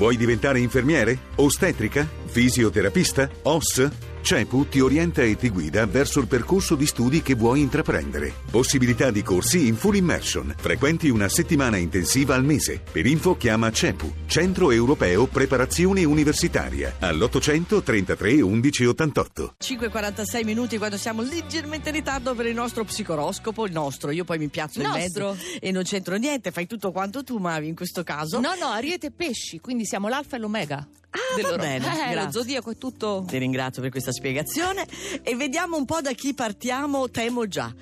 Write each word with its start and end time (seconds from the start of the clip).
Vuoi 0.00 0.16
diventare 0.16 0.60
infermiere? 0.60 1.18
Ostetrica? 1.34 2.08
Fisioterapista? 2.24 3.28
OS? 3.42 4.09
CEPU 4.22 4.68
ti 4.68 4.80
orienta 4.80 5.22
e 5.22 5.36
ti 5.36 5.48
guida 5.48 5.86
verso 5.86 6.20
il 6.20 6.26
percorso 6.26 6.74
di 6.74 6.86
studi 6.86 7.22
che 7.22 7.34
vuoi 7.34 7.60
intraprendere. 7.60 8.32
Possibilità 8.50 9.10
di 9.10 9.22
corsi 9.22 9.66
in 9.66 9.76
full 9.76 9.96
immersion. 9.96 10.54
Frequenti 10.56 11.08
una 11.08 11.28
settimana 11.28 11.76
intensiva 11.76 12.34
al 12.34 12.44
mese. 12.44 12.80
Per 12.90 13.06
info 13.06 13.36
chiama 13.36 13.70
CEPU, 13.70 14.12
Centro 14.26 14.70
Europeo 14.70 15.26
Preparazione 15.26 16.04
Universitaria, 16.04 16.96
all'800 17.00 17.82
33 17.82 18.40
11 18.40 18.84
88. 18.86 19.54
5.46 19.60 20.44
minuti 20.44 20.78
quando 20.78 20.96
siamo 20.96 21.22
leggermente 21.22 21.88
in 21.88 21.94
ritardo 21.94 22.34
per 22.34 22.46
il 22.46 22.54
nostro 22.54 22.84
psicoroscopo, 22.84 23.66
il 23.66 23.72
nostro, 23.72 24.10
io 24.10 24.24
poi 24.24 24.38
mi 24.38 24.48
piazzo 24.48 24.80
in 24.80 24.90
mezzo 24.90 25.36
e 25.60 25.70
non 25.70 25.82
c'entro 25.82 26.16
niente, 26.16 26.50
fai 26.50 26.66
tutto 26.66 26.92
quanto 26.92 27.24
tu 27.24 27.38
Mavi 27.38 27.68
in 27.68 27.74
questo 27.74 28.02
caso. 28.02 28.40
No, 28.40 28.54
no, 28.58 28.66
Ariete 28.66 29.08
e 29.08 29.10
Pesci, 29.10 29.60
quindi 29.60 29.84
siamo 29.84 30.08
l'alfa 30.08 30.36
e 30.36 30.38
l'omega. 30.38 30.86
Ah, 31.10 31.42
va 31.42 31.56
bene, 31.56 32.10
Eh, 32.10 32.14
lo 32.14 32.30
zodiaco 32.30 32.70
è 32.70 32.76
tutto... 32.76 33.24
Ti 33.26 33.38
ringrazio 33.38 33.82
per 33.82 33.90
questa 33.90 34.12
spiegazione. 34.12 34.86
E 35.22 35.34
vediamo 35.34 35.76
un 35.76 35.84
po' 35.84 36.00
da 36.00 36.12
chi 36.12 36.34
partiamo, 36.34 37.10
temo 37.10 37.48
già. 37.48 37.72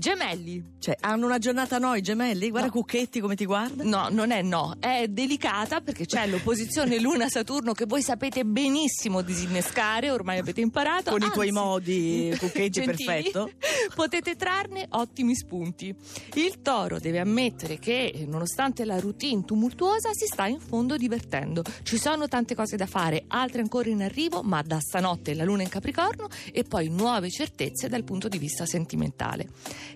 Gemelli. 0.00 0.64
Cioè, 0.78 0.96
hanno 1.00 1.26
una 1.26 1.36
giornata 1.36 1.76
no 1.76 1.94
i 1.94 2.00
gemelli? 2.00 2.48
Guarda 2.48 2.68
No. 2.68 2.72
Cucchetti 2.72 3.20
come 3.20 3.36
ti 3.36 3.44
guarda. 3.44 3.84
No, 3.84 4.08
non 4.10 4.30
è 4.30 4.40
no, 4.40 4.76
è 4.80 5.08
delicata 5.08 5.82
perché 5.82 6.06
c'è 6.06 6.26
l'opposizione 6.26 6.98
Luna-Saturno 6.98 7.74
che 7.74 7.84
voi 7.84 8.00
sapete 8.00 8.44
benissimo 8.46 9.20
disinnescare, 9.20 10.10
ormai 10.10 10.38
avete 10.38 10.62
imparato. 10.62 11.10
Con 11.10 11.20
i 11.20 11.30
tuoi 11.30 11.48
anzi, 11.48 11.60
modi, 11.60 12.34
Cucchetti, 12.40 12.70
gentili, 12.70 13.04
perfetto. 13.04 13.50
Potete 13.94 14.36
trarne 14.36 14.86
ottimi 14.88 15.34
spunti. 15.34 15.94
Il 16.32 16.62
toro 16.62 16.98
deve 16.98 17.18
ammettere 17.18 17.78
che, 17.78 18.24
nonostante 18.26 18.86
la 18.86 18.98
routine 18.98 19.44
tumultuosa, 19.44 20.14
si 20.14 20.24
sta 20.24 20.46
in 20.46 20.60
fondo 20.60 20.96
divertendo. 20.96 21.62
Ci 21.82 21.98
sono 21.98 22.26
tante 22.26 22.54
cose 22.54 22.76
da 22.76 22.86
fare, 22.86 23.24
altre 23.26 23.60
ancora 23.60 23.90
in 23.90 24.02
arrivo, 24.02 24.40
ma 24.42 24.62
da 24.62 24.80
stanotte 24.80 25.34
la 25.34 25.44
luna 25.44 25.60
in 25.60 25.68
Capricorno 25.68 26.28
e 26.52 26.64
poi 26.64 26.88
nuove 26.88 27.28
certezze 27.28 27.90
dal 27.90 28.04
punto 28.04 28.28
di 28.28 28.38
vista 28.38 28.64
sentimentale. 28.64 29.48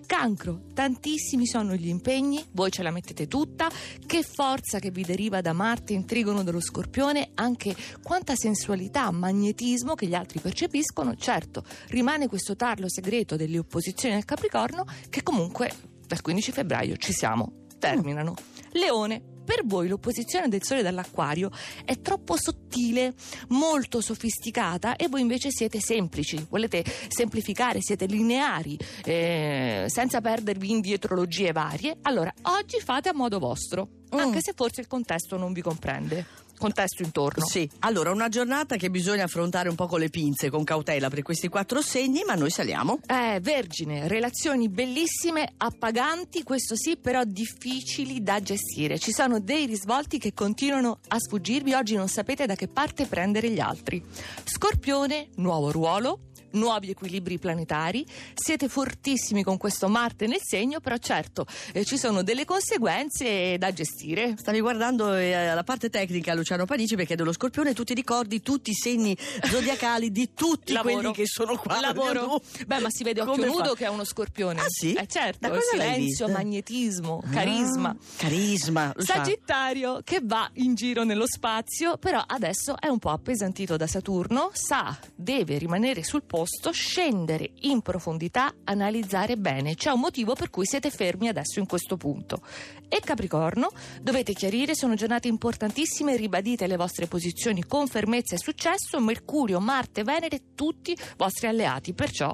Cancro, 0.05 0.61
tantissimi 0.73 1.45
sono 1.45 1.75
gli 1.75 1.87
impegni, 1.87 2.43
voi 2.51 2.71
ce 2.71 2.83
la 2.83 2.91
mettete 2.91 3.27
tutta, 3.27 3.69
che 4.05 4.23
forza 4.23 4.79
che 4.79 4.91
vi 4.91 5.03
deriva 5.03 5.41
da 5.41 5.53
Marte 5.53 5.93
in 5.93 6.05
trigono 6.05 6.43
dello 6.43 6.59
Scorpione, 6.59 7.31
anche 7.35 7.75
quanta 8.01 8.35
sensualità, 8.35 9.11
magnetismo 9.11 9.95
che 9.95 10.07
gli 10.07 10.15
altri 10.15 10.39
percepiscono, 10.39 11.15
certo, 11.15 11.63
rimane 11.87 12.27
questo 12.27 12.55
tarlo 12.55 12.89
segreto 12.89 13.35
delle 13.35 13.57
opposizioni 13.59 14.15
al 14.15 14.25
Capricorno 14.25 14.85
che 15.09 15.23
comunque 15.23 15.71
dal 16.05 16.21
15 16.21 16.51
febbraio 16.51 16.97
ci 16.97 17.13
siamo, 17.13 17.65
terminano. 17.79 18.35
Leone, 18.71 19.34
per 19.45 19.61
voi 19.65 19.87
l'opposizione 19.87 20.49
del 20.49 20.63
Sole 20.63 20.81
dall'Acquario 20.81 21.51
è 21.85 22.01
troppo 22.01 22.35
sottile, 22.35 23.13
molto 23.49 24.01
sofisticata 24.01 24.95
e 24.95 25.07
voi 25.07 25.21
invece 25.21 25.49
siete 25.51 25.79
semplici, 25.79 26.45
volete 26.49 26.83
semplificare, 27.07 27.81
siete 27.81 28.05
lineari, 28.07 28.77
eh, 29.05 29.85
senza 29.87 30.19
perdervi 30.19 30.71
in 30.71 30.81
dietrologie 30.81 31.51
varie. 31.51 31.97
Allora, 32.01 32.33
oggi 32.41 32.79
fate 32.79 33.09
a 33.09 33.13
modo 33.13 33.39
vostro, 33.39 33.87
Mm. 34.15 34.19
anche 34.19 34.39
se 34.41 34.53
forse 34.55 34.81
il 34.81 34.87
contesto 34.87 35.37
non 35.37 35.51
vi 35.51 35.61
comprende. 35.61 36.25
Contesto 36.57 37.03
intorno. 37.03 37.45
Sì, 37.45 37.69
allora 37.79 38.11
una 38.11 38.29
giornata 38.29 38.77
che 38.77 38.89
bisogna 38.89 39.25
affrontare 39.25 39.69
un 39.69 39.75
po' 39.75 39.87
con 39.87 39.99
le 39.99 40.09
pinze, 40.09 40.49
con 40.49 40.63
cautela 40.63 41.09
per 41.09 41.21
questi 41.21 41.47
quattro 41.47 41.81
segni, 41.81 42.23
ma 42.25 42.35
noi 42.35 42.49
saliamo. 42.49 42.99
Eh, 43.05 43.39
vergine, 43.41 44.07
relazioni 44.07 44.69
bellissime, 44.69 45.53
appaganti, 45.57 46.43
questo 46.43 46.75
sì, 46.75 46.97
però 46.97 47.23
difficili 47.23 48.23
da 48.23 48.41
gestire. 48.41 48.97
Ci 48.97 49.11
sono 49.11 49.39
dei 49.39 49.65
risvolti 49.65 50.17
che 50.17 50.33
continuano 50.33 50.99
a 51.09 51.19
sfuggirvi, 51.19 51.73
oggi 51.73 51.95
non 51.95 52.07
sapete 52.07 52.45
da 52.45 52.55
che 52.55 52.67
parte 52.67 53.05
prendere 53.05 53.49
gli 53.49 53.59
altri. 53.59 54.03
Scorpione, 54.43 55.29
nuovo 55.35 55.71
ruolo. 55.71 56.19
Nuovi 56.55 56.89
equilibri 56.89 57.37
planetari, 57.37 58.05
siete 58.33 58.67
fortissimi 58.67 59.43
con 59.43 59.57
questo 59.57 59.87
Marte 59.87 60.27
nel 60.27 60.39
segno, 60.41 60.79
però 60.79 60.97
certo 60.97 61.45
eh, 61.73 61.83
ci 61.85 61.97
sono 61.97 62.23
delle 62.23 62.45
conseguenze 62.45 63.57
da 63.57 63.71
gestire. 63.73 64.35
Stavi 64.37 64.59
guardando 64.61 65.13
eh, 65.13 65.53
la 65.53 65.63
parte 65.63 65.89
tecnica 65.89 66.33
Luciano 66.33 66.65
Panici 66.65 66.95
perché 66.95 67.15
dello 67.15 67.33
scorpione 67.33 67.73
tu 67.73 67.83
ti 67.83 67.93
ricordi 67.93 68.41
tutti 68.41 68.71
i 68.71 68.73
segni 68.73 69.15
zodiacali 69.43 70.11
di 70.11 70.33
tutti 70.33 70.73
Lavoro. 70.73 70.95
quelli 70.95 71.13
che 71.13 71.25
sono 71.25 71.57
qua. 71.57 71.79
Lavoro. 71.79 72.41
Beh, 72.65 72.79
ma 72.79 72.89
si 72.89 73.03
vede 73.03 73.21
occhio 73.21 73.33
Come 73.33 73.47
nudo 73.47 73.69
fa? 73.69 73.75
che 73.75 73.85
è 73.85 73.89
uno 73.89 74.03
scorpione. 74.03 74.61
Ah, 74.61 74.65
sì? 74.67 74.93
Eh 74.93 75.07
certo, 75.07 75.59
silenzio, 75.71 76.27
magnetismo, 76.29 77.23
carisma. 77.31 77.89
Ah, 77.89 77.95
carisma. 78.17 78.93
Sagittario 78.97 80.01
che 80.03 80.19
va 80.23 80.49
in 80.53 80.75
giro 80.75 81.03
nello 81.03 81.27
spazio, 81.27 81.97
però 81.97 82.23
adesso 82.25 82.75
è 82.79 82.87
un 82.87 82.99
po' 82.99 83.09
appesantito 83.09 83.77
da 83.77 83.87
Saturno, 83.87 84.51
sa, 84.53 84.97
deve 85.15 85.57
rimanere 85.57 86.03
sul 86.03 86.23
posto, 86.45 86.69
scendere 86.69 87.53
in 87.61 87.81
profondità, 87.81 88.53
analizzare 88.65 89.35
bene. 89.35 89.73
C'è 89.73 89.89
un 89.89 89.99
motivo 89.99 90.35
per 90.35 90.51
cui 90.51 90.67
siete 90.67 90.91
fermi 90.91 91.27
adesso 91.27 91.57
in 91.57 91.65
questo 91.65 91.97
punto. 91.97 92.41
E 92.87 92.99
Capricorno, 92.99 93.71
dovete 93.99 94.33
chiarire, 94.33 94.75
sono 94.75 94.93
giornate 94.93 95.27
importantissime, 95.27 96.15
ribadite 96.15 96.67
le 96.67 96.77
vostre 96.77 97.07
posizioni 97.07 97.63
con 97.63 97.87
fermezza 97.87 98.35
e 98.35 98.37
successo, 98.37 98.99
Mercurio, 98.99 99.59
Marte, 99.59 100.03
Venere, 100.03 100.53
tutti 100.53 100.95
vostri 101.17 101.47
alleati, 101.47 101.93
perciò 101.93 102.31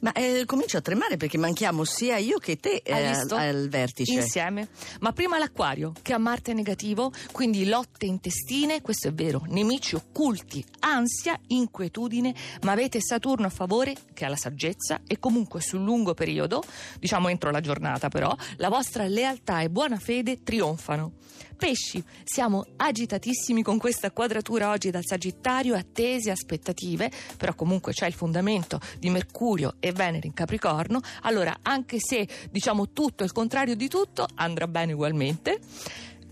Ma 0.00 0.12
eh, 0.12 0.44
comincio 0.46 0.78
a 0.78 0.80
tremare 0.80 1.16
perché 1.16 1.38
manchiamo 1.38 1.84
sia 1.84 2.16
io 2.16 2.38
che 2.38 2.56
te 2.56 2.82
eh, 2.84 2.92
al, 2.92 3.30
al 3.30 3.68
vertice. 3.68 4.12
insieme. 4.12 4.68
Ma 5.00 5.12
prima 5.12 5.38
l'acquario, 5.38 5.92
che 6.02 6.12
ha 6.12 6.18
Marte 6.18 6.52
negativo, 6.52 7.12
quindi 7.32 7.66
lotte 7.66 8.06
intestine, 8.06 8.80
questo 8.82 9.08
è 9.08 9.12
vero, 9.12 9.42
nemici 9.48 9.94
occulti, 9.94 10.64
ansia, 10.80 11.38
inquietudine, 11.48 12.34
ma 12.62 12.72
avete 12.72 13.00
Saturno 13.00 13.46
a 13.46 13.50
favore, 13.50 13.94
che 14.14 14.24
ha 14.24 14.28
la 14.28 14.36
saggezza, 14.36 15.00
e 15.06 15.18
comunque 15.18 15.60
sul 15.60 15.82
lungo 15.82 16.14
periodo, 16.14 16.62
diciamo 16.98 17.28
entro 17.28 17.50
la 17.50 17.60
giornata 17.60 18.08
però, 18.08 18.34
la 18.56 18.68
vostra 18.68 19.06
lealtà 19.06 19.60
e 19.60 19.70
buona 19.70 19.98
fede 19.98 20.42
trionfano. 20.42 21.12
Pesci, 21.58 22.02
siamo 22.22 22.64
agitatissimi 22.76 23.62
con 23.62 23.78
questa 23.78 24.12
quadratura 24.12 24.70
oggi 24.70 24.90
dal 24.90 25.02
Sagittario, 25.04 25.74
attesi, 25.74 26.30
aspettative, 26.30 27.10
però 27.36 27.52
comunque 27.56 27.92
c'è 27.92 28.06
il 28.06 28.12
fondamento 28.12 28.80
di 28.96 29.10
Mercurio 29.10 29.67
e 29.80 29.92
Venere 29.92 30.26
in 30.26 30.34
Capricorno, 30.34 31.00
allora 31.22 31.58
anche 31.62 31.98
se 32.00 32.26
diciamo 32.50 32.90
tutto 32.90 33.24
il 33.24 33.32
contrario 33.32 33.74
di 33.74 33.88
tutto, 33.88 34.26
andrà 34.34 34.66
bene 34.66 34.92
ugualmente. 34.92 35.60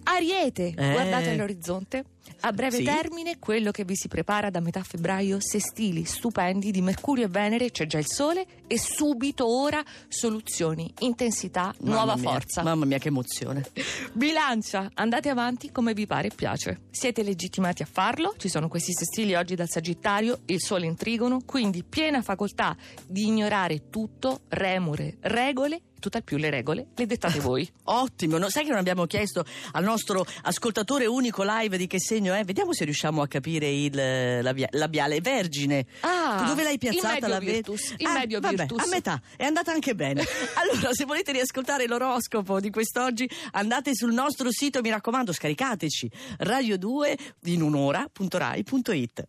Ariete, 0.08 0.72
Eh. 0.76 0.92
guardate 0.92 1.30
all'orizzonte. 1.30 2.04
A 2.40 2.52
breve 2.52 2.78
Sì. 2.78 2.82
termine, 2.84 3.38
quello 3.38 3.70
che 3.70 3.84
vi 3.84 3.94
si 3.96 4.08
prepara 4.08 4.50
da 4.50 4.60
metà 4.60 4.82
febbraio, 4.82 5.38
sestili 5.40 6.04
stupendi 6.04 6.70
di 6.70 6.80
Mercurio 6.82 7.24
e 7.24 7.28
Venere, 7.28 7.70
c'è 7.70 7.86
già 7.86 7.98
il 7.98 8.06
Sole 8.08 8.44
e 8.66 8.78
subito 8.78 9.46
ora 9.48 9.82
soluzioni, 10.08 10.92
intensità, 11.00 11.72
Mamma 11.80 11.94
nuova 11.94 12.16
mia, 12.16 12.30
forza. 12.30 12.62
Mamma 12.62 12.84
mia 12.84 12.98
che 12.98 13.08
emozione. 13.08 13.64
Bilancia, 14.12 14.90
andate 14.94 15.28
avanti 15.28 15.70
come 15.72 15.92
vi 15.94 16.06
pare 16.06 16.28
e 16.28 16.32
piace. 16.34 16.80
Siete 16.90 17.22
legittimati 17.22 17.82
a 17.82 17.88
farlo, 17.90 18.34
ci 18.38 18.48
sono 18.48 18.68
questi 18.68 18.92
sestili 18.92 19.34
oggi 19.34 19.54
dal 19.54 19.68
Sagittario, 19.68 20.40
il 20.46 20.60
Sole 20.60 20.86
in 20.86 20.96
trigono, 20.96 21.40
quindi 21.44 21.84
piena 21.84 22.22
facoltà 22.22 22.76
di 23.06 23.26
ignorare 23.26 23.88
tutto, 23.88 24.40
remore, 24.48 25.16
regole, 25.20 25.80
tutt'al 26.06 26.22
più 26.22 26.36
le 26.36 26.50
regole 26.50 26.86
le 26.94 27.06
dettate 27.06 27.40
voi. 27.40 27.68
Ottimo, 27.84 28.38
no? 28.38 28.48
sai 28.48 28.62
che 28.62 28.70
non 28.70 28.78
abbiamo 28.78 29.06
chiesto 29.06 29.44
al 29.72 29.82
nostro 29.82 30.24
ascoltatore 30.42 31.06
unico 31.06 31.42
live 31.44 31.76
di 31.76 31.86
che 31.88 31.98
segno 31.98 32.32
è? 32.32 32.44
Vediamo 32.44 32.72
se 32.72 32.84
riusciamo 32.84 33.22
a 33.22 33.26
capire 33.28 33.68
il 33.68 34.42
labia- 34.42 34.68
labiale 34.72 35.20
vergine. 35.20 35.84
Ah, 36.00 36.44
Dove 36.46 36.62
l'hai 36.62 36.78
piazzata 36.78 37.26
la 37.26 37.38
virtus, 37.40 37.94
in 37.96 38.06
Ah, 38.06 38.12
medio 38.12 38.38
vabbè, 38.38 38.54
virtus. 38.66 38.84
A 38.84 38.88
metà, 38.88 39.20
è 39.36 39.44
andata 39.44 39.72
anche 39.72 39.94
bene. 39.96 40.22
allora, 40.54 40.92
se 40.94 41.04
volete 41.04 41.32
riascoltare 41.32 41.86
l'oroscopo 41.86 42.60
di 42.60 42.70
quest'oggi, 42.70 43.28
andate 43.52 43.94
sul 43.94 44.12
nostro 44.12 44.50
sito, 44.52 44.80
mi 44.80 44.90
raccomando, 44.90 45.32
scaricateci 45.32 46.10
radio2 46.44 47.14
in 47.44 47.62
un'ora.rai.it. 47.62 49.26